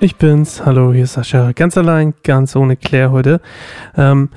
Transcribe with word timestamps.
Ich 0.00 0.16
bin's. 0.16 0.64
Hallo, 0.64 0.92
hier 0.94 1.04
ist 1.04 1.12
Sascha. 1.12 1.52
Ganz 1.52 1.76
allein, 1.76 2.14
ganz 2.22 2.56
ohne 2.56 2.76
Claire 2.76 3.10
heute. 3.10 3.40
Ähm, 3.96 4.30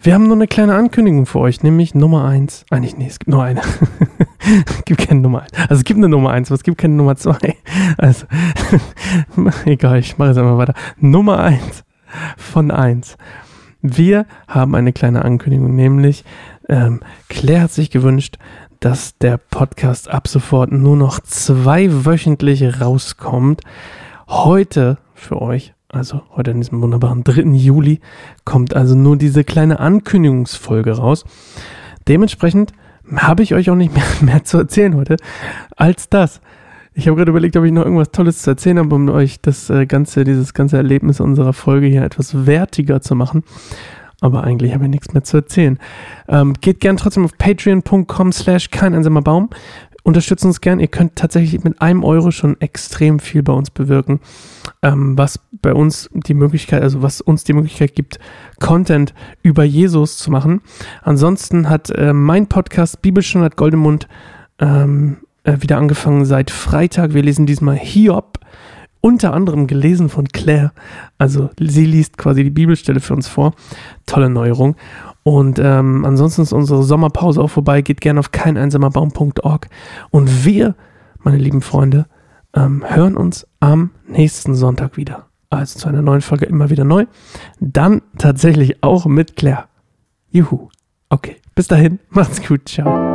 wir 0.00 0.14
haben 0.14 0.26
nur 0.26 0.36
eine 0.36 0.46
kleine 0.46 0.74
Ankündigung 0.74 1.26
für 1.26 1.40
euch, 1.40 1.62
nämlich 1.62 1.94
Nummer 1.94 2.24
1. 2.24 2.64
Eigentlich, 2.70 2.96
nee, 2.96 3.08
es 3.08 3.18
gibt 3.18 3.28
nur 3.28 3.42
eine. 3.42 3.60
es 4.40 4.84
gibt 4.86 5.06
keine 5.06 5.20
Nummer 5.20 5.42
1. 5.42 5.52
Also 5.54 5.74
es 5.74 5.84
gibt 5.84 5.98
eine 5.98 6.08
Nummer 6.08 6.30
1, 6.30 6.48
aber 6.48 6.54
es 6.54 6.62
gibt 6.62 6.78
keine 6.78 6.94
Nummer 6.94 7.16
2. 7.16 7.36
Also, 7.98 8.26
egal, 9.66 9.98
ich 9.98 10.16
mache 10.16 10.28
jetzt 10.30 10.38
einfach 10.38 10.56
weiter. 10.56 10.74
Nummer 10.98 11.40
1 11.40 11.84
von 12.36 12.70
1. 12.70 13.16
Wir 13.96 14.26
haben 14.46 14.74
eine 14.74 14.92
kleine 14.92 15.24
Ankündigung, 15.24 15.74
nämlich 15.74 16.24
ähm, 16.68 17.00
Claire 17.28 17.62
hat 17.62 17.70
sich 17.70 17.90
gewünscht, 17.90 18.36
dass 18.80 19.16
der 19.16 19.38
Podcast 19.38 20.10
ab 20.10 20.28
sofort 20.28 20.70
nur 20.70 20.96
noch 20.96 21.20
zweiwöchentlich 21.20 22.80
rauskommt. 22.80 23.62
Heute 24.28 24.98
für 25.14 25.40
euch, 25.40 25.72
also 25.88 26.20
heute 26.36 26.50
an 26.50 26.58
diesem 26.58 26.82
wunderbaren 26.82 27.24
3. 27.24 27.42
Juli, 27.54 28.00
kommt 28.44 28.76
also 28.76 28.94
nur 28.94 29.16
diese 29.16 29.42
kleine 29.42 29.80
Ankündigungsfolge 29.80 30.92
raus. 30.92 31.24
Dementsprechend 32.08 32.72
habe 33.16 33.42
ich 33.42 33.54
euch 33.54 33.70
auch 33.70 33.74
nicht 33.74 33.94
mehr, 33.94 34.04
mehr 34.20 34.44
zu 34.44 34.58
erzählen 34.58 34.94
heute 34.96 35.16
als 35.76 36.10
das. 36.10 36.42
Ich 36.98 37.06
habe 37.06 37.16
gerade 37.16 37.30
überlegt, 37.30 37.56
ob 37.56 37.62
ich 37.62 37.70
noch 37.70 37.84
irgendwas 37.84 38.10
Tolles 38.10 38.42
zu 38.42 38.50
erzählen 38.50 38.80
habe, 38.80 38.92
um 38.92 39.08
euch 39.08 39.40
das 39.40 39.70
äh, 39.70 39.86
ganze, 39.86 40.24
dieses 40.24 40.52
ganze 40.52 40.78
Erlebnis 40.78 41.20
unserer 41.20 41.52
Folge 41.52 41.86
hier 41.86 42.02
etwas 42.02 42.44
wertiger 42.44 43.00
zu 43.00 43.14
machen. 43.14 43.44
Aber 44.20 44.42
eigentlich 44.42 44.74
habe 44.74 44.82
ich 44.82 44.90
nichts 44.90 45.12
mehr 45.12 45.22
zu 45.22 45.36
erzählen. 45.36 45.78
Ähm, 46.26 46.54
geht 46.60 46.80
gern 46.80 46.96
trotzdem 46.96 47.24
auf 47.24 47.38
patreon.com 47.38 48.32
slash 48.32 48.70
kein 48.70 48.96
einsamer 48.96 49.22
Baum 49.22 49.50
unterstützt 50.02 50.44
uns 50.44 50.60
gern. 50.60 50.80
Ihr 50.80 50.88
könnt 50.88 51.14
tatsächlich 51.14 51.62
mit 51.62 51.80
einem 51.80 52.02
Euro 52.02 52.32
schon 52.32 52.60
extrem 52.60 53.20
viel 53.20 53.44
bei 53.44 53.52
uns 53.52 53.70
bewirken, 53.70 54.18
ähm, 54.82 55.16
was 55.16 55.38
bei 55.52 55.74
uns 55.74 56.10
die 56.12 56.34
Möglichkeit, 56.34 56.82
also 56.82 57.02
was 57.02 57.20
uns 57.20 57.44
die 57.44 57.52
Möglichkeit 57.52 57.94
gibt, 57.94 58.18
Content 58.58 59.14
über 59.42 59.62
Jesus 59.62 60.18
zu 60.18 60.32
machen. 60.32 60.62
Ansonsten 61.02 61.68
hat 61.68 61.90
äh, 61.90 62.12
mein 62.12 62.48
Podcast 62.48 63.02
Bibelstandard 63.02 63.56
Goldemund 63.56 64.08
ähm, 64.58 65.18
äh, 65.48 65.62
wieder 65.62 65.78
angefangen 65.78 66.24
seit 66.24 66.50
Freitag. 66.50 67.14
Wir 67.14 67.22
lesen 67.22 67.46
diesmal 67.46 67.76
Hiob, 67.76 68.38
unter 69.00 69.32
anderem 69.32 69.66
gelesen 69.66 70.08
von 70.08 70.28
Claire. 70.28 70.72
Also 71.16 71.50
sie 71.58 71.86
liest 71.86 72.18
quasi 72.18 72.44
die 72.44 72.50
Bibelstelle 72.50 73.00
für 73.00 73.14
uns 73.14 73.28
vor. 73.28 73.54
Tolle 74.06 74.28
Neuerung. 74.28 74.76
Und 75.22 75.58
ähm, 75.58 76.04
ansonsten 76.04 76.42
ist 76.42 76.52
unsere 76.52 76.82
Sommerpause 76.82 77.40
auch 77.40 77.48
vorbei. 77.48 77.80
Geht 77.82 78.00
gerne 78.00 78.20
auf 78.20 78.30
keineinsamerbaum.org. 78.30 79.68
Und 80.10 80.44
wir, 80.44 80.74
meine 81.18 81.38
lieben 81.38 81.62
Freunde, 81.62 82.06
ähm, 82.54 82.84
hören 82.86 83.16
uns 83.16 83.46
am 83.60 83.90
nächsten 84.06 84.54
Sonntag 84.54 84.96
wieder. 84.96 85.26
Also 85.50 85.78
zu 85.78 85.88
einer 85.88 86.02
neuen 86.02 86.20
Folge 86.20 86.44
immer 86.44 86.68
wieder 86.68 86.84
neu. 86.84 87.06
Dann 87.60 88.02
tatsächlich 88.18 88.82
auch 88.82 89.06
mit 89.06 89.36
Claire. 89.36 89.64
Juhu. 90.30 90.68
Okay, 91.08 91.36
bis 91.54 91.68
dahin, 91.68 92.00
macht's 92.10 92.46
gut, 92.46 92.68
ciao. 92.68 93.07